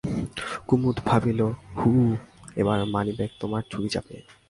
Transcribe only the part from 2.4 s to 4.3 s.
এবার মানিব্যাগ তোমার চুরি যাবে!